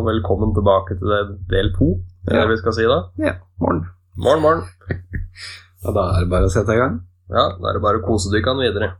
[0.00, 1.10] Og velkommen tilbake til
[1.50, 1.88] del to,
[2.24, 2.48] er det Ja.
[2.48, 2.98] vi skal si da.
[3.20, 3.82] Ja, morgen.
[4.16, 4.62] Morgen, morgen.
[5.84, 6.94] ja, da er det bare å sette i gang.
[7.28, 8.94] Ja, da er det bare å kose dykkene videre.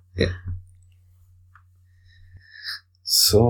[3.02, 3.40] Så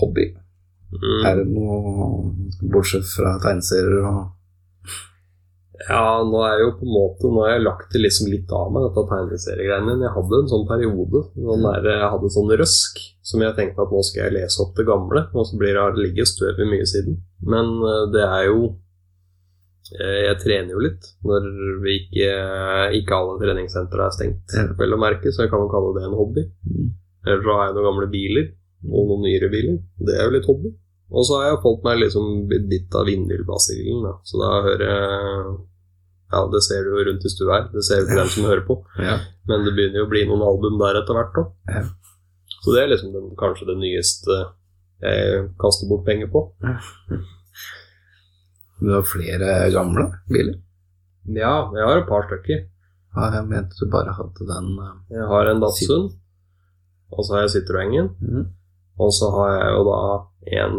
[0.00, 0.24] hobby.
[0.88, 1.26] Mm.
[1.28, 2.32] Er det noe
[2.72, 4.22] bortsett fra tegneserier og
[5.86, 8.72] Ja, nå er jo på en måte Nå har jeg lagt det liksom litt av
[8.74, 9.94] meg, dette tegneseriegreiene.
[10.02, 13.92] Jeg hadde en sånn periode sånn der jeg hadde sånn røsk som jeg tenkte at
[13.92, 16.86] nå skal jeg lese opp det gamle, og så blir det ligget støv i mye
[16.88, 17.18] siden.
[17.46, 18.62] Men eh, det er jo
[20.00, 21.48] eh, Jeg trener jo litt når
[21.84, 22.32] vi ikke,
[22.98, 26.18] ikke alle treningssentre er stengt, vel å merke, så jeg kan jo kalle det en
[26.18, 26.46] hobby.
[26.66, 26.90] Mm.
[27.28, 28.52] Eller så har jeg noen gamle biler,
[28.88, 29.80] og noen nyere biler.
[30.00, 30.74] Det er jo litt hobby.
[31.08, 34.08] Og så har jeg fått meg liksom bitt av vindmyllbasillen.
[34.28, 35.58] Så da hører jeg
[36.28, 37.66] Ja, det ser du jo rundt i stua her.
[37.72, 38.78] Det ser jo ikke den som hører på.
[39.08, 39.16] Ja.
[39.48, 41.38] Men det begynner jo å bli noen album der etter hvert.
[41.72, 41.84] Ja.
[42.58, 44.38] Så det er liksom den, kanskje det nyeste
[45.00, 46.42] jeg kaster bort penger på.
[48.82, 50.58] Du har flere gamle biler?
[51.28, 52.66] Ja, jeg har et par stykker.
[53.16, 56.10] Ja, jeg mente du bare hadde den uh, Jeg har en Datsun,
[57.10, 58.12] og så har jeg Citroengen.
[58.20, 58.46] Mm.
[58.98, 60.00] Og så har jeg jo da
[60.60, 60.78] en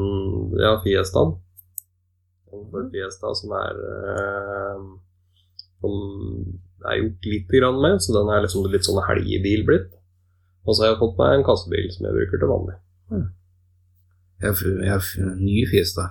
[0.60, 1.38] ja, Fiestaen.
[2.54, 4.88] En Fiesta som er eh,
[5.80, 9.90] Som er gjort lite grann med, så den er liksom litt sånn helgebil blitt.
[10.68, 12.78] Og så har jeg fått meg en kassebil som jeg bruker til vanlig.
[14.44, 16.06] Har fu- jeg har ny fjes, da.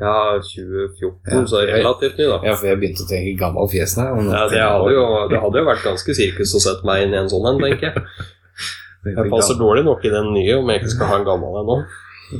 [0.00, 2.40] Ja, 2014, Ja, så relativt ny, da.
[2.42, 5.60] Ja, for jeg begynte å tenke gammel fjes nå Ja, det, hadde jo, det hadde
[5.62, 8.02] jo vært ganske sirkus å sette meg inn i en sånn en, tenker jeg.
[9.04, 11.66] Jeg passer dårlig nok i den nye om jeg ikke skal ha en gammel en
[11.68, 11.74] nå.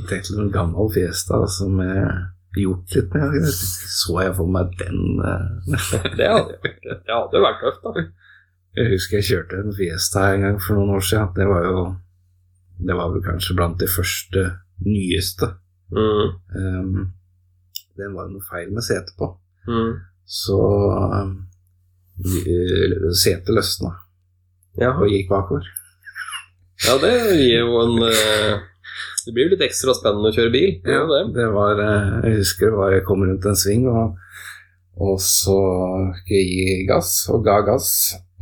[0.09, 0.89] tenkte en gammel
[1.29, 2.07] da som jeg
[2.57, 3.35] gjort litt med.
[3.51, 5.75] Så jeg for meg den eh,
[6.19, 8.05] Det hadde, det hadde vært tøft, da.
[8.75, 11.29] Jeg husker jeg kjørte en Fiesta en gang for noen år siden.
[11.37, 11.83] Det var jo
[12.89, 14.47] Det var vel kanskje blant de første
[14.87, 15.53] nyeste.
[15.95, 17.13] Mm, Um,
[17.99, 19.29] den var jo noe feil med setet på.
[19.69, 19.93] mm.
[20.27, 21.35] Så um,
[23.15, 23.93] setet løsna
[24.81, 24.91] Ja.
[24.99, 25.67] og gikk bakover.
[26.87, 28.65] ja, det gir jo en eh,
[29.25, 30.75] Det blir jo litt ekstra spennende å kjøre bil.
[30.85, 31.23] det er det.
[31.39, 34.19] det var eh, Jeg husker det var jeg kom rundt en sving, og,
[35.01, 35.57] og så
[36.19, 37.89] skulle jeg gi gass, og ga gass,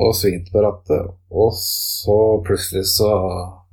[0.02, 3.12] og svingte på rattet, og så plutselig så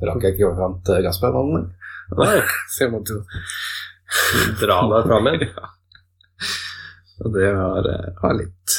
[0.06, 1.70] rakk jeg ikke fram til gasspedalen.
[2.74, 3.22] Så jeg måtte jo
[4.58, 5.52] Dra deg fram igjen.
[7.22, 8.78] Og det var, eh, var litt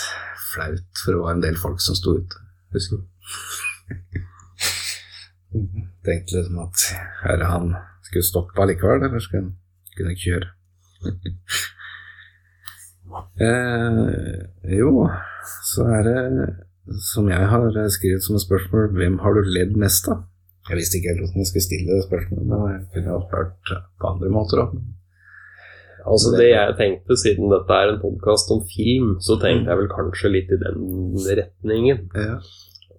[0.50, 2.40] flaut, for det var en del folk som sto ute,
[2.74, 3.04] husker du.
[6.06, 6.86] Tenkte liksom at
[7.20, 7.70] her er han
[8.10, 9.52] skulle stoppe allikevel, eller skulle han
[9.96, 10.48] kunne jeg kjøre?
[13.48, 14.38] eh,
[14.80, 14.90] jo,
[15.72, 16.20] så er det
[17.10, 20.18] som jeg har skrevet som et spørsmål, hvem har du ledd mest av?
[20.68, 23.74] Jeg visste ikke helt hvordan jeg skulle stille det spørsmålet, men jeg kunne ha spurt
[24.00, 24.74] på andre måter òg.
[26.10, 29.90] Altså Det jeg tenkte, siden dette er en podkast om film, så tenkte jeg vel
[29.92, 30.84] kanskje litt i den
[31.40, 32.06] retningen.
[32.16, 32.38] Ja.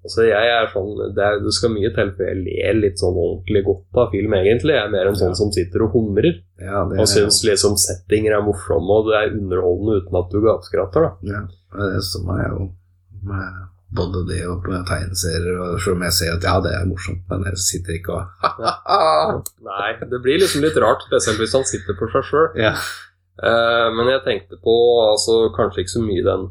[0.01, 3.17] Altså jeg er sånn, det, er, det skal mye til før jeg ler litt sånn
[3.21, 4.73] ordentlig godt av film, egentlig.
[4.73, 8.37] Jeg er mer en sånn som sitter og humrer, Ja, det og syns liksom settinger
[8.37, 11.35] er morsomme, og det er underholdende uten at du gapskratter, da.
[11.35, 11.43] Ja,
[11.75, 12.65] og det som er jo
[13.29, 13.59] med
[13.93, 17.45] både det og tegneserier, og selv om jeg ser at ja, det er morsomt, men
[17.51, 22.13] jeg sitter ikke og Nei, det blir liksom litt rart, spesielt hvis han sitter for
[22.15, 22.47] seg sjøl.
[22.57, 22.73] Ja.
[23.97, 24.73] men jeg tenkte på
[25.11, 26.49] altså kanskje ikke så mye den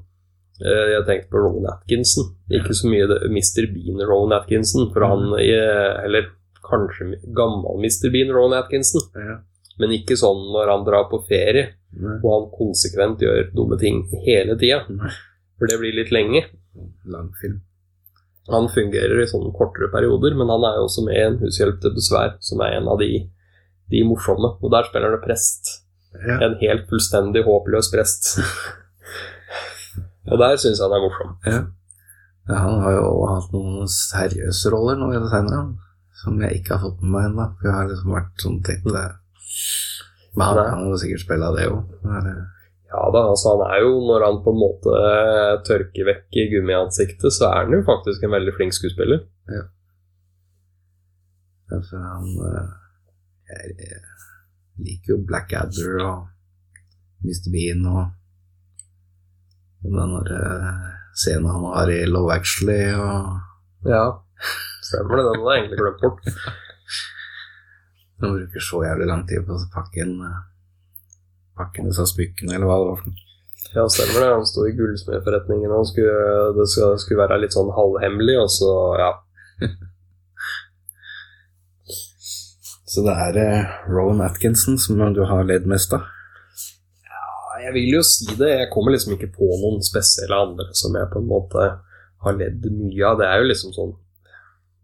[0.61, 2.35] Jeg tenkte på Rowan Atkinson.
[2.53, 3.65] Ikke så mye det, Mr.
[3.73, 6.29] Bean Rowan Atkinson, for han eh, Eller
[6.71, 8.11] kanskje gammel Mr.
[8.13, 9.41] Bean Rowan Atkinson, ja.
[9.81, 12.19] men ikke sånn når han drar på ferie Nei.
[12.21, 14.85] og han konsekvent gjør dumme ting hele tida.
[15.59, 16.45] For det blir litt lenge.
[17.11, 17.59] Langfilm.
[18.51, 21.81] Han fungerer i sånne kortere perioder, men han er jo også med i En hushjelp
[21.83, 23.11] til besvær, som er en av de,
[23.93, 24.55] de morsomme.
[24.59, 25.75] Og der spiller han prest.
[26.17, 26.41] Ja.
[26.47, 28.33] En helt fullstendig håpløs prest.
[30.29, 31.37] og der syns jeg han er morsom.
[31.47, 31.61] ja.
[32.49, 35.61] Ja, Han har jo hatt noen seriøse roller nå i det senere,
[36.23, 37.45] som jeg ikke har fått med meg ennå.
[37.59, 39.05] For jeg har liksom vært sånn tenkt det
[40.35, 41.93] Men han kan jo sikkert spille av det òg.
[42.91, 44.95] Ja da, altså han er jo, når han på en måte
[45.69, 49.23] tørker vekk gummiansiktet, så er han jo faktisk en veldig flink skuespiller.
[51.71, 52.73] For han eh,
[53.51, 54.01] jeg,
[54.83, 56.27] liker jo Blackadder og
[57.23, 57.51] Mr.
[57.53, 58.09] Bean og
[59.83, 60.81] den der eh,
[61.17, 63.41] scenen han har i Love Actually og
[63.89, 64.05] Ja,
[64.85, 65.25] stemmer det.
[65.25, 66.23] Den hadde jeg egentlig glemt bort.
[68.21, 70.41] Han bruker så jævlig lang tid på å pakke inn eh,
[71.57, 73.27] pakke disse smykkene, eller hva det var for noe.
[73.71, 74.29] Ja, stemmer det.
[74.35, 76.17] Han sto i gullsmedforretningen og skulle,
[76.57, 79.13] det skulle være litt sånn halvhemmelig, og så, ja
[82.91, 86.09] Så det er eh, Rowan Atkinson som du har ledd mest av?
[87.65, 88.51] Jeg vil jo si det.
[88.63, 91.67] Jeg kommer liksom ikke på noen spesielle andre som jeg på en måte
[92.25, 93.19] har ledd mye av.
[93.21, 93.93] Det er jo liksom sånn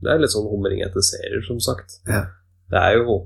[0.03, 2.01] Det er litt sånn humring etter serier, som sagt.
[2.09, 2.27] Ja.
[2.73, 3.17] Det er jo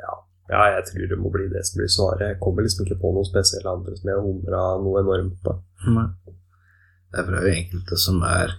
[0.00, 0.12] ja,
[0.50, 2.26] ja, jeg tror det må bli det som blir svaret.
[2.26, 5.56] Jeg kommer liksom ikke på noen spesielle andre som jeg humra noe enormt på.
[5.94, 6.08] Nei.
[7.10, 8.52] Det er jo enkelte som er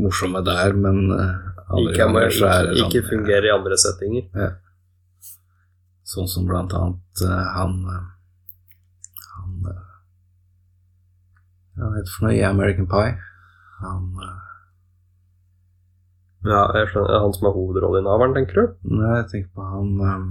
[0.00, 1.36] morsomme der, men uh,
[1.80, 4.26] Ikke, ganger er ikke, ikke sånn, fungerer i andre settinger.
[4.34, 4.50] Ja.
[6.10, 8.06] Sånn som blant annet eh, han eh,
[9.36, 9.82] Han eh,
[11.76, 13.12] Hva han heter for noe i American Pie?
[13.84, 14.08] Han
[16.48, 17.20] Ja, jeg skjønner.
[17.20, 18.76] Han som er hovedrolleinnehaveren, tenker du?
[18.96, 20.30] Nei, jeg tenker på han um,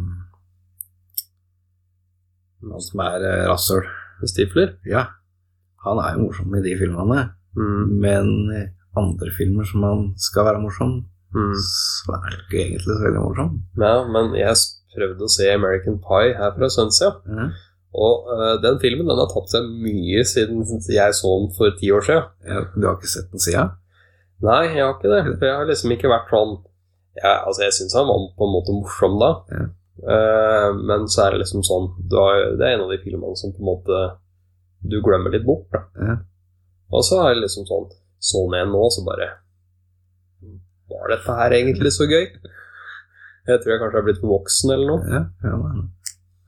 [2.65, 3.85] Han som er uh, rasshøl.
[4.27, 4.73] Stifler?
[4.89, 5.03] Ja,
[5.85, 7.85] han er jo morsom i de filmene, Mm.
[8.03, 8.59] men i
[8.99, 10.91] andre filmer som han skal være morsom,
[11.33, 11.53] Mm.
[11.57, 13.55] så er det ikke egentlig så veldig morsom.
[13.81, 14.55] Ja, men jeg
[14.95, 17.49] prøvde å se American Pie her fra Sunset, Ja.
[17.93, 21.91] og uh, den filmen den har tatt seg mye siden jeg så den for ti
[21.93, 22.29] år siden.
[22.47, 23.71] Ja, du har ikke sett den siden?
[24.41, 25.21] Nei, jeg har ikke det.
[25.37, 26.53] For jeg har liksom ikke vært sånn
[27.19, 29.65] jeg, Altså, jeg syns han var på en måte morsom da, Ja.
[30.07, 33.51] uh, men så er det liksom sånn har, Det er en av de filmene som
[33.51, 33.99] på en måte
[34.79, 35.81] du glemmer litt bort, da.
[35.99, 36.15] Ja.
[36.95, 37.89] Og så er det liksom sånn
[38.19, 39.27] Så den nå, så bare
[40.89, 42.25] Var dette her egentlig så gøy?
[43.49, 45.21] Jeg tror jeg kanskje har blitt voksen eller noe.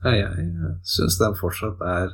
[0.02, 2.08] Ja, ja, jeg, syns den fortsatt er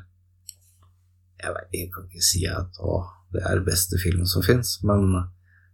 [1.38, 2.98] Jeg vet, jeg kan ikke si at å,
[3.32, 5.12] det er den beste filmen som fins, men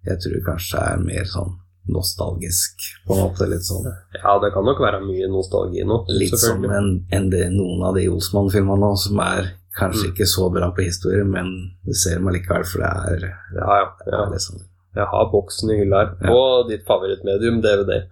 [0.04, 1.54] jeg tror kanskje det er mer sånn
[1.94, 3.46] nostalgisk, på en måte.
[3.50, 6.02] Litt sånn, Ja, det kan nok være mye nostalgi nå.
[6.08, 10.12] litt som en, en, det noen av de Olsmann-filmene som er kanskje Mm.
[10.12, 11.48] ikke så bra på historie, men
[11.84, 13.24] du ser dem allikevel, for det er,
[13.58, 13.88] Ja, ja.
[14.04, 14.22] det ja.
[14.26, 14.60] er liksom
[14.94, 16.10] Jeg har boksen i hylla her.
[16.22, 16.30] Ja.
[16.38, 18.04] Og ditt favorittmedium, DVD.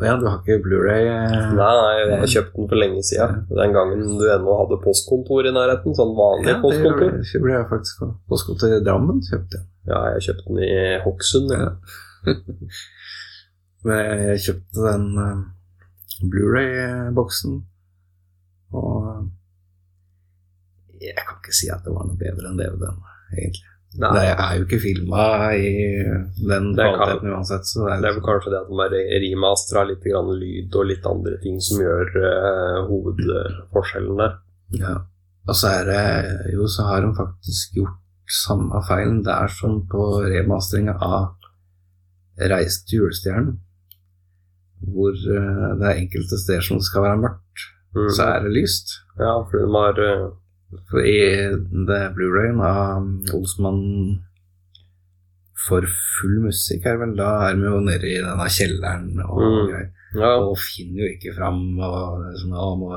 [0.00, 1.04] Å ja, du har ikke Blu-ray?
[1.04, 1.50] eh?
[1.52, 3.42] Nei, jeg har kjøpt den for lenge siden.
[3.52, 5.92] Den gangen du ennå hadde postkontor i nærheten.
[5.98, 8.08] Sånn vanlig Ja, det Ja, det kjøpte jeg faktisk på.
[8.32, 9.66] Postkontor i Drammen kjøpte jeg.
[9.90, 10.70] Ja, jeg kjøpte den i
[11.04, 11.52] Hokksund.
[11.52, 11.68] Ja.
[13.84, 14.00] Men
[14.30, 15.38] jeg kjøpte den eh,
[16.32, 17.56] Blu-ray-boksen,
[18.78, 19.28] og
[21.02, 23.00] jeg kan ikke si at det var noe bedre enn DVD-en,
[23.34, 23.71] egentlig.
[24.00, 25.72] Nei, Det er jo ikke filma i
[26.48, 30.06] den kvaliteten uansett, så det er, det vel kanskje det at den bare remastera litt
[30.06, 34.38] lyd og litt andre ting som gjør uh, hovedforskjellen der.
[34.80, 34.94] ja.
[35.42, 37.98] Og så er det jo, så har de faktisk gjort
[38.30, 41.32] samme feilen der som på remasteringa av
[42.38, 43.56] Reis til julestjernen,
[44.94, 48.08] hvor uh, det er enkelte steder som skal være mørkt, mm.
[48.16, 48.94] så er det lyst.
[49.18, 50.41] Ja, for de har For
[51.02, 51.16] i
[51.88, 53.82] det Blu-rayen av Olsmann
[55.62, 59.68] for full musikk her, vel, da er vi jo nede i denne kjelleren og Mm.
[59.70, 59.90] greier.
[60.14, 62.90] Ja, Og finner jo ikke fram og er sånn, å, må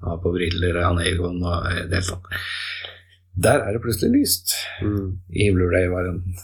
[0.00, 2.28] ha på briller og Egon og i det hele tatt.
[3.40, 5.18] Der er det plutselig lyst mm.
[5.30, 6.36] i Blu-ray-varianten.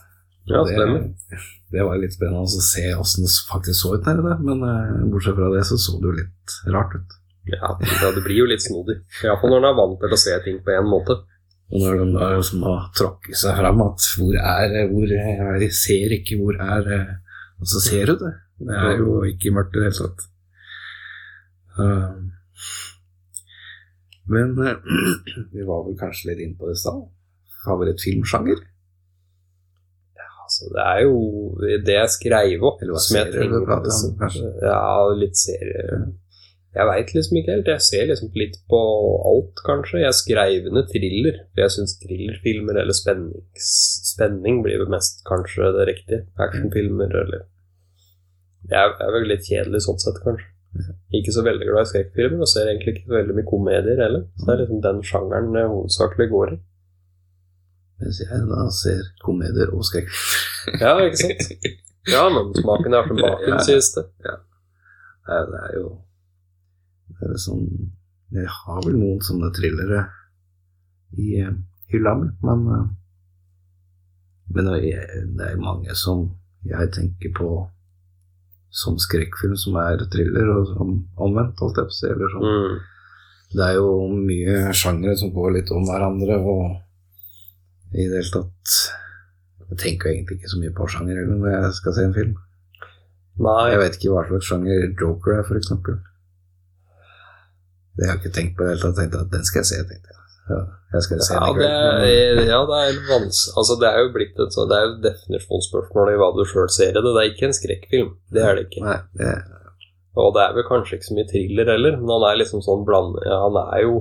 [0.46, 1.38] ja det,
[1.74, 5.06] det var litt spennende å se åssen det faktisk så ut nede der, men eh,
[5.10, 7.16] bortsett fra det så så det jo litt rart ut.
[7.46, 8.98] Ja, ja, det blir jo litt snodig.
[9.22, 11.18] Iallfall når en er vant til å se ting på én måte.
[11.66, 15.74] Og når de da liksom har tråkket seg fram at hvor er hvor er, Jeg
[15.74, 17.14] ser ikke hvor er eh,
[17.58, 18.32] Og så ser du det.
[18.66, 20.26] Det er jo ikke mørkt i det hele tatt.
[21.76, 22.22] Uh,
[24.32, 24.78] men eh,
[25.54, 27.02] vi var vel kanskje litt inne på det i stad.
[27.66, 28.62] Favorittfilmsjanger?
[30.46, 31.16] Altså, det er jo
[31.82, 34.50] det jeg skrev opp, Eller hva som jeg serier du tenker prater om, kanskje?
[34.62, 34.82] Ja,
[35.18, 35.96] litt serie.
[36.76, 37.68] Jeg veit liksom ikke helt.
[37.72, 38.78] Jeg ser liksom litt på
[39.30, 40.02] alt, kanskje.
[40.02, 43.70] Jeg skrev ned thriller, for jeg syns thrillerfilmer eller spennings,
[44.12, 46.26] spenning blir vel mest kanskje det riktige.
[46.36, 47.46] Actionfilmer eller
[48.66, 50.50] Jeg er, vel litt kjedelig sånn sett, kanskje.
[51.16, 54.26] Ikke så veldig glad i skrekkfilmer, og ser egentlig ikke veldig mye komedier heller.
[54.36, 56.58] Så det er liksom den sjangeren jeg hovedsakelig går i.
[58.02, 60.10] Mens jeg da ser komedier og skrekk.
[60.82, 61.70] Ja, ikke sant?
[62.10, 63.62] Ja, men smaken er som baken, Ja.
[63.64, 64.04] sies det.
[64.26, 65.86] Nei, Det er jo
[67.08, 67.66] det er sånn
[68.34, 70.06] Jeg har vel noen sånne thrillere
[71.16, 71.54] i eh,
[71.92, 72.86] hylla mi, men eh,
[74.56, 76.28] Men det er, mange som
[76.66, 77.48] jeg tenker på
[78.70, 82.06] som skrekkfilm, som er thriller, og som omvendt, holdt jeg på å si.
[82.12, 82.46] Eller sånn.
[82.46, 82.76] Mm.
[83.56, 88.76] Det er jo mye sjangere som går litt om hverandre, og i det hele tatt
[89.66, 92.34] Jeg tenker egentlig ikke så mye på sjanger heller når jeg skal se en film.
[93.42, 95.98] Nei, Jeg vet ikke hva slags sjanger Joker er, eksempel.
[97.96, 98.96] Det har jeg ikke tenkt på i det hele tatt.
[99.00, 100.22] Tenkte at den skal jeg se, tenkte jeg.
[100.46, 100.58] Ja,
[100.94, 104.36] jeg skal se Ja, det er, ja, det er vanskelig Altså, det er jo blitt
[104.44, 107.02] et så Det er jo definisjonsspørsmål i hva du sjøl ser i det.
[107.02, 108.10] Det er ikke en skrekkfilm.
[108.30, 108.84] Det er det ikke.
[108.86, 109.32] Nei, det,
[110.22, 112.84] Og det er vel kanskje ikke så mye thriller heller, men han er liksom sånn
[112.86, 113.18] bland...
[113.26, 113.96] Ja, han er jo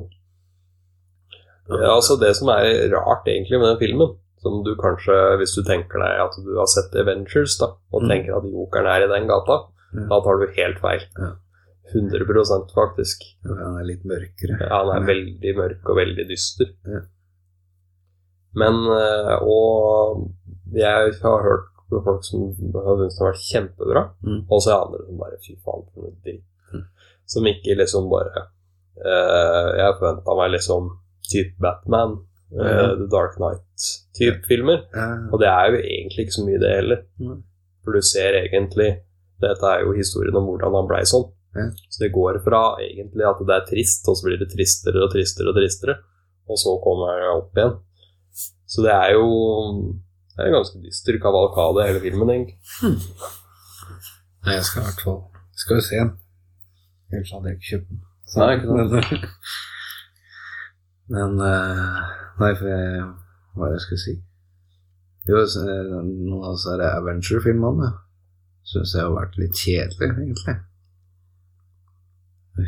[1.65, 4.13] ja, Altså, det som er rart egentlig med den filmen,
[4.45, 8.09] som du kanskje, hvis du tenker deg at du har sett Avengers, da, og Mm.
[8.11, 9.57] tenker at jokeren er i den gata,
[9.97, 10.05] Ja.
[10.11, 11.01] da tar du helt feil.
[11.93, 11.99] Ja.
[11.99, 13.21] 100 faktisk.
[13.45, 14.57] han er litt mørkere.
[14.61, 16.71] Ja, han er veldig mørk og veldig dyster.
[16.89, 17.01] Ja.
[18.55, 20.25] Men eh, Og
[20.73, 24.39] jeg har hørt på folk som har syntes det har vært kjempebra, Mm.
[24.49, 26.43] og så er andre som bare Fy faen, for noe dritt.
[26.73, 26.85] Mm.
[27.29, 28.47] Som ikke liksom bare
[29.05, 30.89] uh, Jeg forventa meg liksom
[31.29, 32.17] type Batman,
[32.55, 32.95] Ja.
[32.95, 34.81] The Dark Knight-type filmer.
[34.95, 37.03] Ja, Og det er jo egentlig ikke så mye, det heller.
[37.19, 37.37] Nei.
[37.83, 38.89] For du ser egentlig
[39.41, 41.25] Dette er jo historien om hvordan han blei sånn.
[41.55, 41.69] Ja.
[41.89, 45.11] Så det går fra egentlig at det er trist, og så blir det tristere og
[45.13, 45.95] tristere og tristere,
[46.51, 47.77] og så kommer det opp igjen.
[48.67, 49.27] Så det er jo
[50.35, 52.57] det er en ganske dyster kavalkade, hele filmen, egentlig.
[54.45, 55.21] Nei, jeg skal i hvert fall
[55.55, 56.09] Skal jo se den.
[57.13, 58.01] Ellers hadde jeg ikke kjøpt den.
[58.27, 59.25] Så- Nei, ikke sant.
[61.15, 61.99] Men, eh,
[62.41, 63.03] Nei, for jeg
[63.55, 64.15] Hva er det jeg skulle si?
[65.29, 67.91] Jo, eh, noen av disse Avenger-filmene
[68.65, 70.55] syns jeg har vært litt kjedelige, egentlig.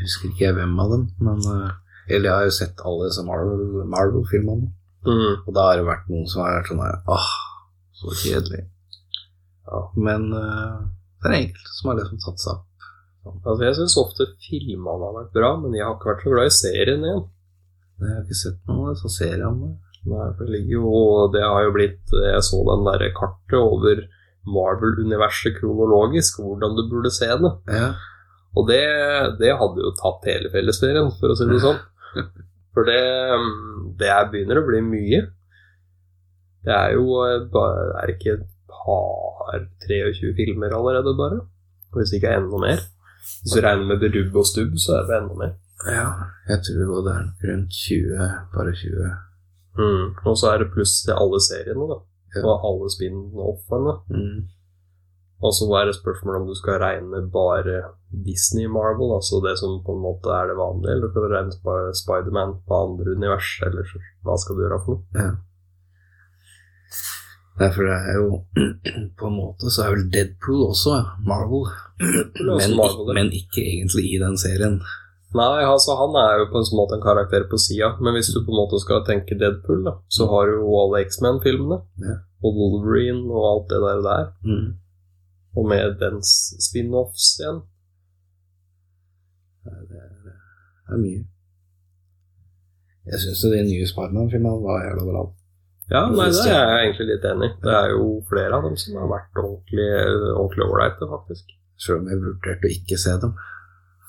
[0.02, 1.72] Husker ikke jeg hvem av dem, men eh,
[2.10, 4.70] Eller jeg har jo sett alle disse Marvel- Marvel-filmene.
[5.08, 5.44] Mm.
[5.48, 7.28] Og da har det vært noen som har vært sånn her Åh,
[8.00, 8.62] så kjedelig.
[9.68, 10.78] Ja, men eh,
[11.24, 12.64] det er enkelte som har liksom tatt seg opp.
[13.44, 16.48] Altså, jeg syns ofte filmene har vært bra, men jeg har ikke vært så glad
[16.52, 17.26] i serien igjen.
[17.98, 19.74] Jeg har ikke sett noen av om det.
[20.08, 20.92] Nei, for det ligger jo
[21.34, 24.04] Det har jo blitt Jeg så den derre kartet over
[24.48, 27.52] Marvel-universet kronologisk, hvordan du burde se det.
[27.68, 27.90] Ja.
[28.56, 28.84] Og det,
[29.42, 31.82] det hadde jo tatt hele fellesferien, for å si det sånn.
[32.78, 33.02] For det,
[34.00, 35.22] det er, begynner å bli mye.
[36.68, 41.40] Det er jo eh, Er det ikke et par 23 filmer allerede, bare?
[41.96, 42.84] Hvis ikke er enda mer.
[43.42, 45.56] Hvis du regner med rubb og Stubb, så er det enda mer.
[45.88, 46.10] ja.
[46.48, 49.10] Jeg tror det er rundt 20, bare 20.
[49.78, 50.06] Mm.
[50.26, 51.98] Og så er det pluss til alle seriene, da.
[52.36, 52.44] Ja.
[52.46, 53.94] Og alle spin-offene.
[54.14, 54.38] Mm.
[55.46, 57.76] Og så er det spørsmålet om du skal regne bare
[58.26, 61.54] Disney Marvel, altså det som på en måte er det vanlige, eller skal du regne
[61.54, 65.04] Sp- Spiderman på andre univers, eller så- hva skal du gjøre for noe?
[65.22, 65.30] Ja.
[67.60, 68.28] Nei, for det er jo
[69.20, 70.94] På en måte så er vel Deadpool også
[71.26, 71.66] Marvel,
[72.02, 74.80] er også men, Marvel, men ikke egentlig i den serien.
[75.38, 78.40] Nei, altså han er jo på en måte en karakter på sida, men hvis du
[78.46, 82.16] på en måte skal tenke Deadpool, da, så har du jo alle X-Men-filmene, Ja.
[82.46, 84.70] og Wolverine og alt det der der, Mm.
[85.58, 86.36] Og med dens
[86.68, 87.64] spin-offs igjen.
[89.66, 91.26] Det er, det er mye.
[93.08, 95.26] Jeg syns de nye Spiderman-filmene var jævla bra.
[95.88, 97.58] Ja, nei, det er jeg egentlig litt enig i.
[97.64, 101.54] Det er jo flere av dem som har vært ordentlig ålreite, faktisk.
[101.80, 103.38] Selv om jeg vurderte å ikke se dem.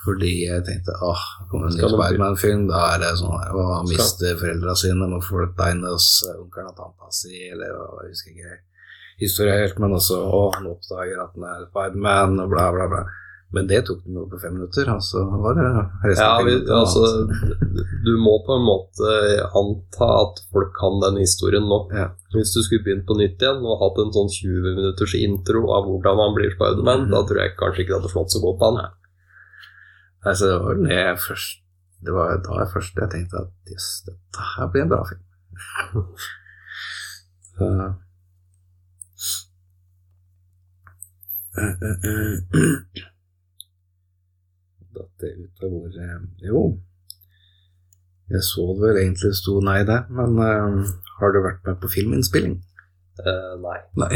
[0.02, 4.74] Fordi jeg tenkte åh, kommer en ny Spiderman-film, da er det sånn å miste foreldra
[4.78, 8.58] sine, må flytte inn hos onkelen og tanta si, eller hva, jeg husker ikke
[9.18, 13.02] historien men også å, han oppdager at han er Spiderman, og bla, bla, bla.
[13.56, 15.64] Men det tok dem jo på fem minutter, og så var det
[16.04, 17.00] resten Ja, vi, altså,
[18.06, 19.12] du må på en måte
[19.56, 21.78] anta at folk kan den historien nå.
[21.96, 22.10] Ja.
[22.34, 25.88] Hvis du skulle begynt på nytt igjen og hatt en sånn 20 minutters intro av
[25.88, 27.10] hvordan han blir Spiderman, Mhm.
[27.14, 28.80] da tror jeg kanskje ikke det hadde slått så godt an.
[30.28, 31.64] Altså, det var det først
[32.04, 35.24] Det var da jeg først jeg tenkte at jøss, dette her blir en bra film.
[37.58, 37.90] Så Eh, eh,
[41.57, 41.57] eh.
[44.98, 46.60] Datt det ut av hvor eh, Jo,
[48.28, 51.88] jeg så det vel egentlig sto nei der, men uh, har du vært med på
[51.94, 52.58] filminnspilling?
[53.18, 53.78] Uh, nei.
[54.02, 54.10] Nei.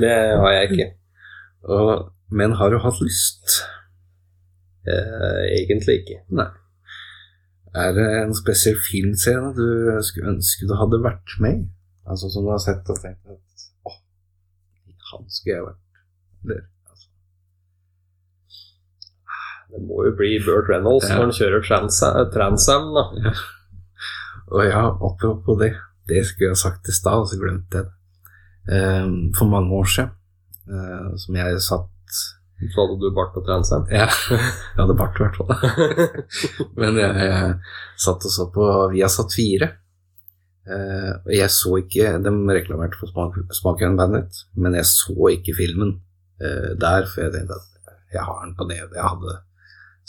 [0.00, 0.88] Det har jeg ikke.
[1.74, 3.62] Og, men har du hatt lyst?
[4.86, 6.20] Uh, egentlig ikke.
[6.36, 6.50] Nei.
[7.80, 9.66] Er det en spesiell filmscene du
[10.06, 11.66] skulle ønske du hadde vært med i?
[12.10, 13.98] Altså som du har sett og tenkt at åh,
[15.12, 15.89] han skulle jeg vært
[16.44, 17.08] Eller altså.
[19.70, 21.14] Det må jo bli Burt Reynolds Ja.
[21.18, 22.02] når han kjører Trans-
[22.34, 23.34] Transam, da.
[24.50, 25.74] Og ja, apropos det,
[26.10, 27.96] det skulle jeg ha sagt i stad, og så glemte jeg det.
[28.70, 30.10] Um, for mange år siden,
[30.70, 32.18] uh, som jeg satt
[32.60, 33.86] Så hadde du bart på Transam.
[33.90, 35.54] Ja, jeg hadde bart i hvert fall.
[36.80, 37.54] Men jeg, jeg
[37.96, 39.70] satt og så på Vi har satt fire.
[41.24, 45.54] og jeg så ikke De reklamerte for Smak, Smak and Bandit, men jeg så ikke
[45.56, 45.96] filmen
[46.42, 48.94] eh, der, for jeg tenkte at jeg har den på DVD.
[48.98, 49.38] Jeg hadde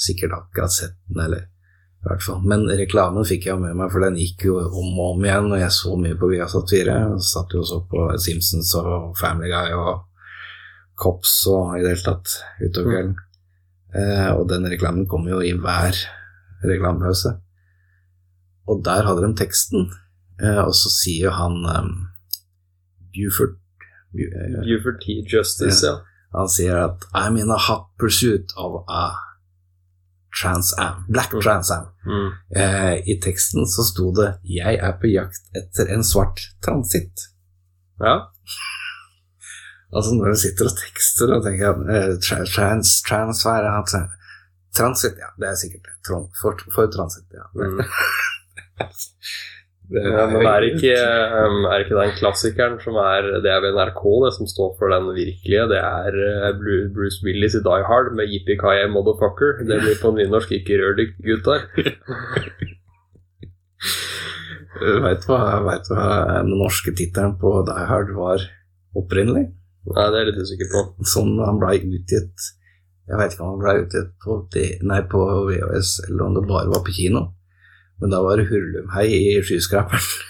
[0.01, 1.47] sikkert akkurat sett den, eller
[2.01, 2.39] I hvert fall.
[2.49, 5.51] Men reklamen fikk jeg med meg, for den gikk jo om og om igjen.
[5.51, 6.95] Og jeg så mye på Viasat 4.
[7.03, 10.07] Jeg satt jo og så på Simpsons og Family Guy og
[11.01, 13.15] Cops og i det hele tatt utover kvelden.
[13.91, 15.97] Eh, og den reklamen kom jo i hver
[16.65, 17.35] reklamepause.
[18.69, 19.89] Og der hadde de teksten,
[20.41, 21.89] Uh, og så sier jo han um,
[23.13, 23.59] Buford
[24.11, 25.19] Buford T.
[25.29, 25.99] Justice, ja.
[26.33, 29.11] Han sier at I'm in a hot pursuit of a
[30.41, 31.05] Trans Am.
[31.09, 31.41] Black Mm.
[31.41, 31.85] Trans Am.
[32.05, 32.31] Mm.
[32.55, 37.27] Eh, I teksten så sto det 'Jeg er på jakt etter en svart transitt'.
[37.99, 38.19] Ja.
[39.93, 43.63] Altså når du sitter og tekster og tenker at eh, tra trans, transfer
[45.19, 45.95] ja, det er sikkert det.
[46.41, 47.43] For, for transitt, ja.
[47.55, 47.83] Mm.
[49.91, 50.93] Det Ja, men er ikke,
[51.43, 54.93] um, er ikke den klassikeren som er Det er ved NRK, det som står for
[54.93, 55.65] den virkelige.
[55.71, 56.51] Det er uh,
[56.95, 59.65] Bruce Willis i Die Hard med Jippi Kaye Motherfucker.
[59.67, 61.65] Det blir på nynorsk ikke rør dykk, gutter.
[64.81, 66.05] Veit du hva, vet hva
[66.41, 68.47] den norske tittelen på Die Hard var
[68.97, 69.49] opprinnelig?
[69.91, 70.81] Nei, det er jeg litt usikker på.
[71.09, 72.49] Sånn han blei utgitt
[73.09, 74.39] Jeg veit ikke om han blei utgitt på,
[74.87, 77.27] nei, på VHS, eller om det bare var på kino.
[78.01, 80.11] Men da var det Hurlumhei i skyskraperen.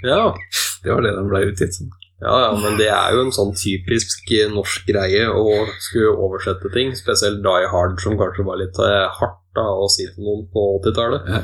[0.00, 0.32] Ja.
[0.82, 1.90] Det var det den blei utgitt som.
[2.22, 5.42] ja, ja, men det er jo en sånn typisk eh, norsk greie å
[5.76, 6.94] skulle oversette ting.
[6.96, 10.62] Spesielt Die Hard, som kanskje var litt eh, hardt da, å si til noen på
[10.78, 11.28] 80-tallet.
[11.28, 11.42] Ja.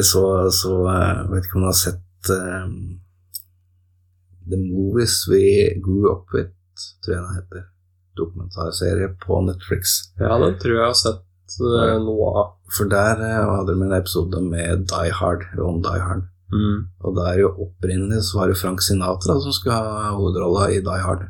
[0.00, 2.72] så, så jeg vet ikke om du har sett um,
[4.48, 5.44] The Movies We
[5.84, 6.56] Grew Up With,
[7.04, 7.68] tror jeg den heter.
[8.16, 9.98] Dokumentarserie på Netflix.
[10.20, 12.50] Ja, den tror jeg har sett eh, noe av.
[12.76, 16.26] For der eh, hadde de en episode med Die Hard, om Die Hard.
[16.52, 16.88] Mm.
[17.06, 21.02] Og der jo opprinnelig så var det Frank Sinatra som skulle ha hovedrolla i Die
[21.06, 21.28] Hard.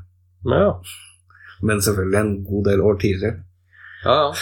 [0.48, 0.80] Ja,
[1.62, 3.42] Men selvfølgelig en god del år tidligere.
[4.04, 4.34] ja, ja.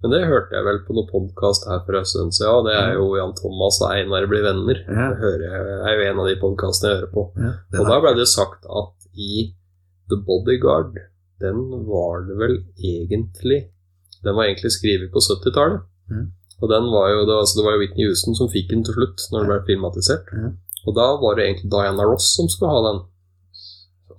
[0.00, 2.76] Men det hørte jeg vel på noen podkast her for en stund siden, Ja, det
[2.80, 4.78] er jo Jan Thomas og Einar blir venner.
[4.88, 5.10] Ja.
[5.12, 7.24] Det er jo en av de podkastene jeg hører på.
[7.36, 9.50] Ja, Og da ble det sagt at i
[10.08, 10.96] The Bodyguard,
[11.44, 13.58] den var det vel egentlig
[14.26, 15.86] Den var egentlig skrevet på 70-tallet.
[16.10, 16.26] Mm.
[16.60, 18.96] Og den var jo, det, altså det var jo Whitney Houston som fikk den til
[18.98, 20.32] slutt, når den ble filmatisert.
[20.36, 20.58] Mm.
[20.88, 23.00] Og da var det egentlig Diana Ross som skulle ha den.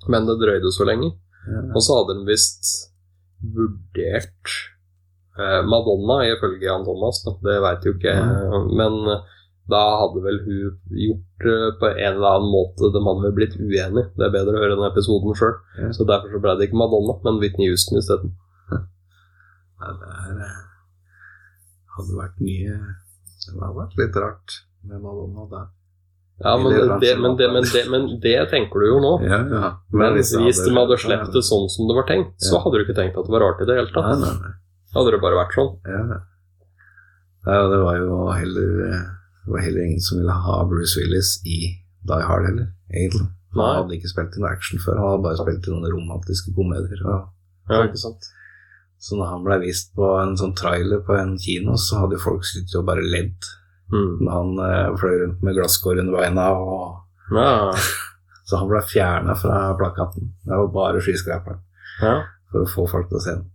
[0.09, 1.11] Men det drøyde så lenge.
[1.45, 1.73] Mm.
[1.75, 2.71] Og så hadde de visst
[3.41, 4.55] vurdert
[5.37, 7.21] eh, Madonna, ifølge Jan Thomas.
[7.25, 7.35] Da.
[7.45, 8.65] Det veit jo ikke jeg.
[8.77, 9.23] Men eh,
[9.71, 12.89] da hadde vel hun gjort det på en eller annen måte.
[12.93, 14.07] De hadde vel blitt uenige.
[14.17, 15.57] Det er bedre å høre den episoden sjøl.
[15.77, 15.91] Ja.
[15.97, 18.33] Så derfor så ble det ikke Madonna, men Whitney Houston isteden.
[19.82, 20.58] Ja, det er, eh,
[21.98, 22.74] hadde vært mye
[23.41, 25.70] Det hadde vært litt rart med Madonna der.
[26.41, 29.12] Ja, men det, men, det, men, det, men det tenker du jo nå.
[29.26, 29.67] Ja, ja.
[29.94, 32.98] Men hvis de hadde sluppet det sånn som det var tenkt, så hadde du ikke
[32.98, 34.10] tenkt at det var rart i det hele tatt.
[34.15, 34.50] nei, nei.
[34.50, 34.54] nei.
[34.96, 35.70] hadde det bare vært sånn.
[35.86, 36.02] Ja.
[37.46, 41.60] ja, det var jo heller Det var heller ingen som ville ha Bruce Willis i
[42.10, 43.30] Die Hard heller, egentlig.
[43.54, 46.54] Han hadde ikke spilt i noe action før, han hadde bare spilt i noen romantiske
[46.58, 47.06] komedier.
[47.06, 47.30] Og,
[47.70, 48.32] Ja, ikke sant?
[49.01, 52.45] Så når han ble vist på en sånn trailer på en kino, så hadde folk
[52.47, 53.49] sittet og bare ledd
[53.91, 54.21] Mm.
[54.23, 56.45] når han eh, fløy rundt med glasskår under beina.
[56.55, 57.01] Og,
[57.35, 57.71] Ja,
[58.47, 60.29] så han ble fjerna fra plakaten.
[60.45, 61.59] Det var bare skyskraperen
[62.01, 62.13] ja.
[62.51, 63.49] for å få folk til å se den.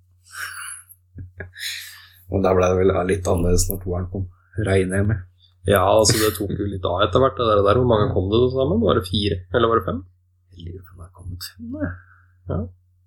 [2.33, 4.29] og da ble det vel litt annerledes når toeren kom,
[4.69, 5.25] regner jeg med.
[5.67, 7.41] Ja, altså det tok jo litt av etter hvert.
[7.41, 7.81] Det der.
[7.81, 8.85] Hvor mange kom det sammen?
[8.85, 9.41] Var det fire?
[9.57, 10.05] Eller var det fem?
[10.53, 12.61] Jeg lurer på om det har kommet fem, jeg.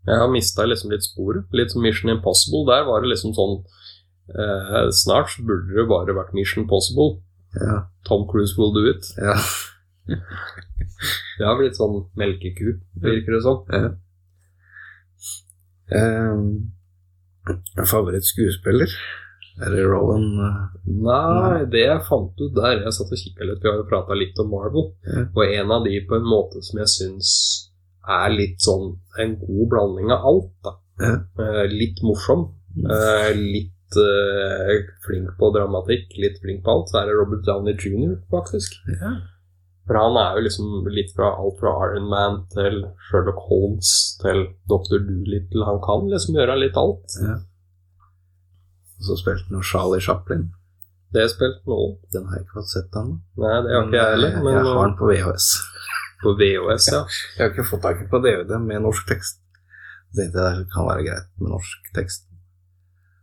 [0.10, 1.46] Jeg har mista liksom litt sporet.
[1.54, 2.64] Litt som Mission Impossible.
[2.70, 3.60] Der var det liksom sånn
[4.34, 7.20] eh, Snart så burde det bare vært Mission Possible.
[7.60, 9.12] Ja, Tom Cruise will do it.
[9.22, 9.38] ja.
[11.40, 13.62] Det har blitt sånn melkeku, virker det som.
[13.70, 13.90] ja.
[15.94, 16.38] Eh,
[17.90, 18.90] Favorittskuespiller?
[19.60, 20.26] Er det Rowan?
[20.40, 20.66] eh,
[21.04, 24.16] Nei, det jeg fant ut der Jeg satt og kikka litt, vi har jo prata
[24.18, 24.92] litt om Marvel.
[25.06, 25.26] Ja.
[25.36, 27.32] Og en av de på en måte som jeg syns
[28.16, 30.54] er litt sånn en god blanding av alt.
[30.66, 30.76] da.
[31.00, 31.16] Ja.
[31.44, 32.48] Eh, litt morsom,
[32.84, 34.72] eh, litt eh,
[35.06, 38.76] flink på dramatikk, litt flink på alt, så er det Robert Downey jr., faktisk.
[39.00, 39.14] Ja.
[39.88, 44.44] For han er jo liksom litt fra alt fra Iron Man til Sherlock Holmes til
[44.70, 45.00] Dr.
[45.08, 45.66] Doolittle.
[45.66, 47.18] Han kan liksom gjøre litt alt.
[47.24, 47.40] ja.
[49.00, 50.50] Og så spilte han jo Charlie Chaplin.
[51.16, 51.94] Det spilte han òg.
[52.14, 53.16] Den har jeg ikke fått sett ennå.
[53.40, 55.48] Nei, det har ikke jeg heller, men jeg har den på VHS.
[56.24, 57.04] På VHS, ja.
[57.38, 59.40] Jeg har ikke fått tak i på DVD med norsk tekst.
[60.10, 62.26] Så tenkte jeg det kan være greit med norsk tekst.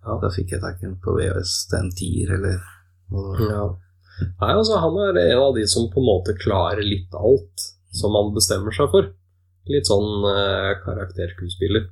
[0.07, 2.61] Ja, Da fikk jeg tak i den på VHS til en tier, eller
[3.51, 3.65] ja.
[4.41, 8.17] Nei, altså, han er en av de som på en måte klarer litt alt som
[8.17, 9.11] han bestemmer seg for.
[9.69, 11.91] Litt sånn eh, karakterskuespiller.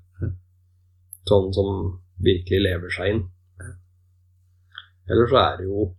[1.28, 1.68] Sånn som
[2.24, 3.22] virkelig lever seg inn.
[5.10, 5.90] Eller så er det jo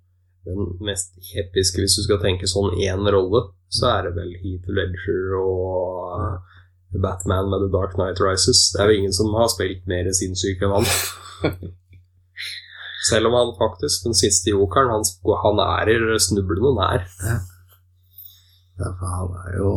[0.46, 4.70] den mest episke, hvis du skal tenke sånn én rolle, så er det vel Heath
[4.78, 6.56] Ledger og uh,
[7.02, 8.70] Batman med The Dark Night Rises.
[8.74, 10.90] Det er jo ingen som har spilt mer sinnssyk enn han.
[13.10, 15.06] Selv om han faktisk, den siste jokeren, han,
[15.44, 17.06] han er snublende nær.
[17.22, 17.38] Ja.
[18.82, 19.72] ja, for han er jo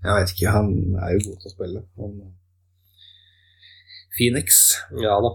[0.00, 1.82] Jeg vet ikke, han er jo god til å spille.
[2.00, 2.20] Han,
[4.16, 4.60] Phoenix.
[4.98, 5.34] Ja da.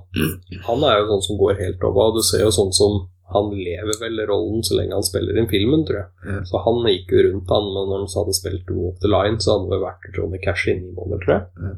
[0.67, 2.15] Han er jo sånn som går helt over.
[2.17, 5.81] Du ser jo sånn som han lever vel rollen så lenge han spiller inn filmen,
[5.87, 6.09] tror jeg.
[6.25, 6.41] Mm.
[6.45, 9.41] Så han gikk jo rundt, han, men når han så hadde spilt Walk the Line,
[9.41, 11.77] så hadde det vært Johnny Cash i ni måneder, tror jeg.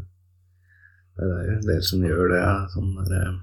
[1.18, 2.42] Det er jo en del som gjør det.
[2.74, 3.38] Sånn der, eh,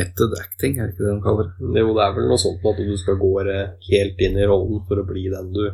[0.00, 1.80] method acting, er det ikke det de kaller det?
[1.82, 4.82] Jo, det er vel noe sånt at du skal gå eh, helt inn i rollen
[4.88, 5.64] for å bli den du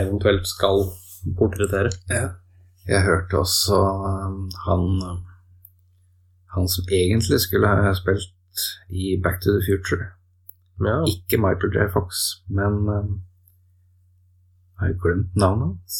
[0.00, 0.86] eventuelt skal
[1.38, 1.92] portrettere.
[2.08, 2.30] Ja.
[2.88, 5.20] Jeg hørte også um, han um,
[6.56, 10.10] Han som egentlig skulle ha spilt i Back to the Future.
[10.80, 10.96] Ja.
[11.06, 11.86] Ikke Michael J.
[11.92, 13.22] Fox, men um,
[14.72, 15.98] Jeg har jo glemt navnet hans.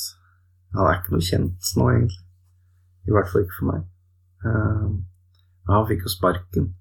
[0.75, 2.23] Han er ikke noe kjent nå, egentlig.
[3.07, 3.85] I hvert fall ikke for meg.
[4.43, 4.95] Um,
[5.69, 6.73] han fikk jo sparken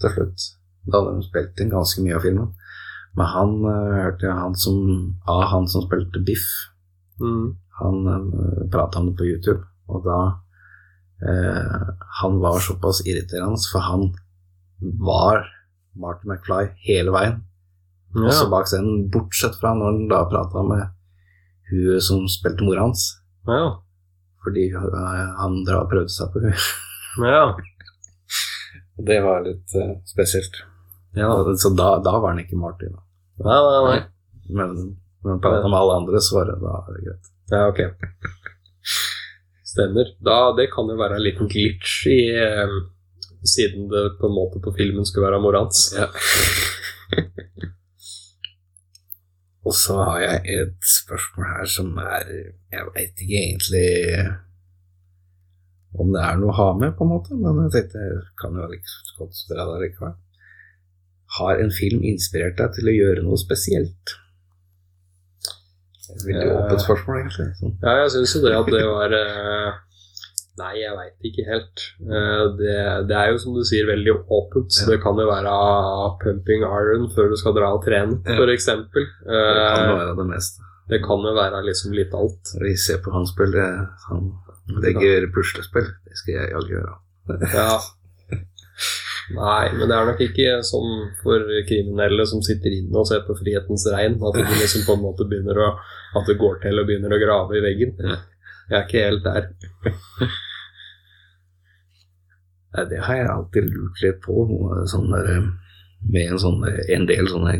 [0.00, 0.46] til slutt.
[0.88, 2.52] Da hadde de spilt inn ganske mye av filmen.
[3.18, 4.78] Men han uh, hørte jeg han som
[5.28, 6.46] av han som spilte Biff.
[7.20, 7.56] Mm.
[7.82, 10.18] Han uh, prata om det på YouTube, og da
[11.26, 11.88] uh,
[12.22, 14.12] Han var såpass irriterende, for han
[15.02, 15.42] var
[15.98, 17.40] Marty McFly hele veien,
[18.14, 18.50] også Ja.
[18.52, 20.86] bak scenen, bortsett fra når han da prata med
[21.70, 23.08] hun som spilte mora hans,
[23.48, 23.76] Ja.
[24.44, 26.54] fordi eh, han dra og prøvde seg på hun.
[27.26, 27.42] ja.
[28.98, 30.56] Det var litt uh, spesielt.
[31.14, 31.28] ja.
[31.54, 32.98] Så da, da var han ikke Marty, da.
[33.46, 34.00] Nei, nei, nei.
[34.58, 34.72] Men
[35.28, 37.28] han prata med alle andre, så var det, da greit.
[37.52, 37.78] Ja, ok.
[39.68, 40.10] Stemmer.
[40.24, 42.74] Da, det kan jo være en liten glitch i eh,
[43.46, 45.92] Siden det på en måte på filmen skulle være morans.
[45.94, 46.08] Ja.
[49.66, 52.28] Og så har jeg et spørsmål her som er
[52.72, 53.88] Jeg veit ikke egentlig
[55.98, 58.54] om det er noe å ha med, på en måte, men jeg tenkte jeg kan
[58.54, 60.12] jo like godt spørre deg likevel.
[61.38, 64.12] Har en film inspirert deg til å gjøre noe spesielt?
[66.12, 66.54] Et veldig Eh.
[66.60, 67.48] åpent spørsmål, egentlig.
[67.58, 67.74] Sånn.
[67.82, 69.80] Ja, jeg syns jo det at det var eh,
[70.58, 71.82] Nei, jeg veit ikke helt.
[72.02, 72.76] Eh, det,
[73.10, 74.72] det er jo som du sier veldig åpent.
[74.74, 74.88] så.
[74.90, 75.52] Det kan jo være
[76.22, 78.38] pumping iron før du skal dra og trene, Ja.
[78.54, 79.06] eksempel.
[79.24, 80.64] Det kan jo være det meste.
[80.88, 82.54] det kan jo være liksom litt alt.
[82.64, 84.32] Vi ser på han spiller Han
[84.82, 85.86] legger puslespill.
[86.08, 86.98] Det skal jeg jaggu gjøre.
[87.54, 87.78] Ja.
[89.28, 93.34] Nei, men det er nok ikke sånn for kriminelle som sitter inne og ser på
[93.36, 95.70] Frihetens regn, at de liksom på en måte begynner å
[96.16, 97.92] At det går til og begynner å grave i veggen.
[98.00, 99.50] Jeg er ikke helt der.
[102.72, 104.44] Det har jeg alltid lurt litt på,
[104.90, 105.46] sånn der, eh,
[106.12, 107.54] med en, sånn, en del sånne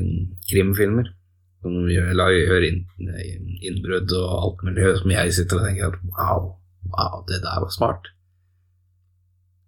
[0.50, 1.08] krimfilmer.
[1.64, 6.44] Som gjør, gjør innbrudd og alt mulig, som jeg sitter og tenker at wow,
[6.92, 8.12] wow, det der var smart.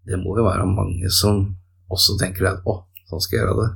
[0.06, 1.42] Det må jo være mange som
[1.90, 3.70] også tenker at å, sånn skal jeg gjøre det.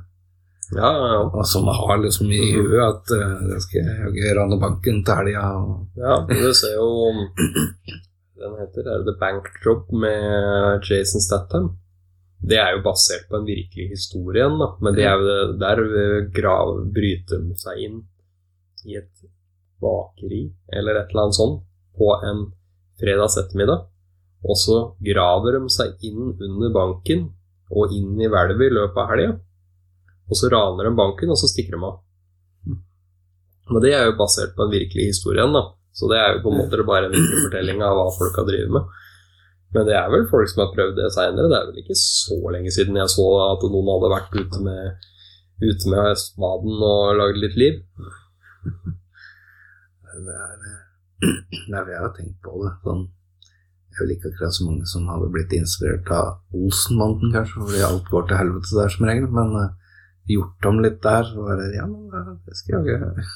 [0.73, 1.19] Ja, ja.
[1.27, 5.19] Og som har liksom i huet at uh, det skal jeg gjøre rane banken til
[5.19, 5.43] helga.
[5.99, 6.87] Ja, du ser jo
[8.35, 11.69] Den heter er det The Bank Job med Jason Statham.
[12.45, 14.67] Det er jo basert på en virkelig historie igjen, da.
[14.83, 15.81] Men det er jo der
[16.35, 18.01] grav, bryter de seg inn
[18.85, 19.23] i et
[19.81, 21.63] bakeri eller et eller annet sånt
[21.95, 22.43] på en
[22.99, 23.87] fredags ettermiddag.
[24.45, 27.29] Og så graver de seg inn under banken
[27.71, 29.31] og inn i hvelvet i løpet av helga.
[30.29, 32.01] Og så raner de banken, og så stikker de av.
[33.71, 35.63] Men det er jo basert på en virkelig historie igjen, da.
[35.95, 38.73] Så det er jo på en måte bare en viderefortelling av hva folk har drevet
[38.75, 38.95] med.
[39.75, 41.49] Men det er vel folk som har prøvd det seinere.
[41.51, 45.07] Det er vel ikke så lenge siden jeg så at noen hadde vært ute med,
[45.63, 47.81] ute med spaden og lagd litt liv.
[50.15, 50.67] Det er,
[51.71, 52.71] nei, jeg har tenkt på det.
[52.83, 57.63] Sånn, det er vel ikke akkurat så mange som hadde blitt inspirert av Olsenbanden, kanskje,
[57.63, 59.97] fordi alt går til helvete der som regel, men uh,
[60.31, 63.27] gjort om litt der, så var det ja, ja, det skal jeg gjøre.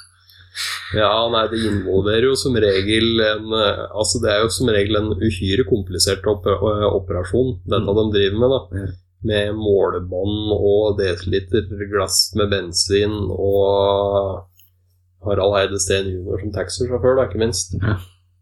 [0.95, 4.95] Ja, nei, det involverer jo som regel en eh, Altså, det er jo som regel
[4.97, 8.60] en uhyre komplisert eh, operasjon, dette de driver med, da.
[8.80, 8.88] Ja.
[9.30, 14.47] Med målebånd og desiliter glass med bensin og
[15.28, 16.39] Harald Heide Steen jr.
[16.39, 17.75] som taxisjåfør, da, ikke minst.
[17.84, 17.95] Ja.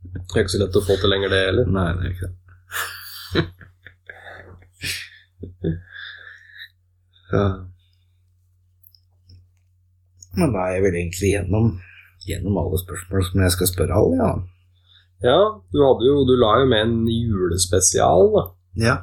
[0.07, 1.65] Det er ikke så lett å få til lenger, det heller.
[1.73, 2.35] Nei, det er ikke det.
[7.33, 7.45] ja.
[10.37, 11.65] Men da er jeg vel egentlig gjennom,
[12.27, 14.31] gjennom alle spørsmål som jeg skal spørre alle, ja.
[15.25, 15.37] Ja,
[15.73, 18.43] du hadde jo Du la jo med en julespesial, da.
[18.77, 18.95] Ja,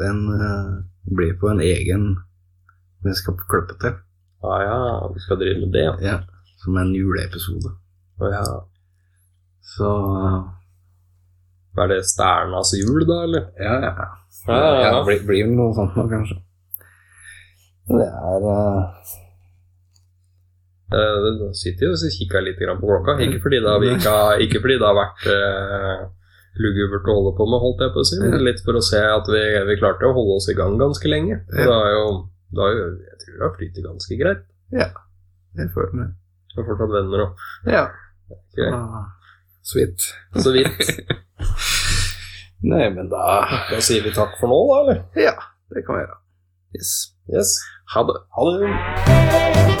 [0.00, 0.80] den uh,
[1.12, 2.14] blir på en egen
[3.02, 3.98] vi skal klippe til.
[4.42, 5.94] Ja, ja, du skal drive med det, ja.
[6.00, 6.18] Ja,
[6.62, 7.74] som en juleepisode.
[8.22, 8.44] Å, ja.
[9.74, 9.90] Så
[11.78, 13.50] Er det Sternas jul, da, eller?
[13.58, 13.92] ja, ja.
[14.46, 14.90] Ja, ja, ja.
[14.96, 16.38] det blir, blir vel noe sånt nå, kanskje.
[17.92, 19.12] Det er eh,
[20.92, 23.16] Da sitter jeg og kikker litt på klokka.
[23.24, 26.02] Ikke fordi det har, virka, ikke fordi det har vært uh,
[26.60, 29.00] lugubert å holde på med, holdt jeg på å si, men litt for å se
[29.00, 31.40] at vi, vi klarte å holde oss i gang ganske lenge.
[31.52, 31.64] Ja.
[31.64, 32.04] det har jo,
[32.52, 34.44] det er jo Jeg tror det har flyttet ganske greit.
[34.72, 34.88] Ja,
[35.60, 36.08] jeg føler det.
[36.52, 37.44] Du har fortsatt venner òg.
[37.72, 37.84] Ja.
[38.32, 38.70] Okay.
[38.72, 39.08] Ah,
[39.64, 40.08] Så vidt.
[40.36, 40.92] Så vidt.
[42.62, 45.02] Nei, men da Da sier vi takk for nå, da, eller?
[45.18, 45.36] Ja,
[45.72, 46.18] det kan vi gjøre.
[46.76, 46.94] Yes.
[47.32, 47.58] Yes.
[47.94, 48.18] Ha det.
[48.36, 49.71] Ha det.